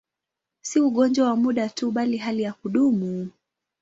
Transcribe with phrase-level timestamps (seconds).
[0.61, 3.29] Si ugonjwa wa muda tu, bali hali ya kudumu.